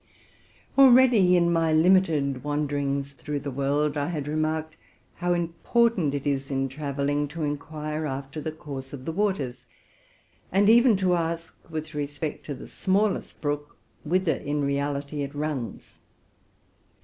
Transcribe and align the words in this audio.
Already, 0.79 1.37
in 1.37 1.53
my 1.53 1.71
limited 1.71 2.43
wanderings 2.43 3.11
through 3.13 3.41
the 3.41 3.51
world, 3.51 3.97
I 3.97 4.07
had 4.07 4.27
remarked 4.27 4.75
how 5.13 5.33
important 5.35 6.15
it 6.15 6.25
is 6.25 6.49
in 6.49 6.67
trav 6.69 6.97
elling 6.97 7.27
to 7.27 7.43
ascertain 7.45 8.41
the 8.43 8.51
course 8.51 8.93
of 8.93 9.05
the 9.05 9.11
waters, 9.11 9.67
and 10.51 10.67
even 10.71 10.95
to 10.97 11.13
ask 11.13 11.53
with 11.69 11.93
respect 11.93 12.47
to 12.47 12.55
the 12.55 12.67
smallest 12.67 13.41
brook, 13.41 13.77
whither 14.03 14.37
in 14.37 14.63
reality 14.63 15.21
it 15.21 15.35
runs. 15.35 15.99